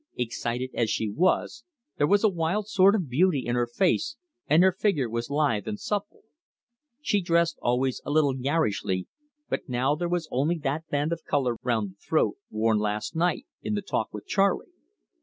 [0.17, 1.63] Excited as she was,
[1.99, 5.67] there was a wild sort of beauty in her face, and her figure was lithe
[5.67, 6.21] and supple.
[7.01, 9.05] She dressed always a little garishly,
[9.47, 13.45] but now there was only that band of colour round the throat, worn last night
[13.61, 14.69] in the talk with Charley.